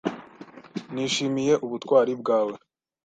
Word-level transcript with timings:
Nishimiye 0.93 1.53
ubutwari 1.65 2.11
bwawe 2.21 2.53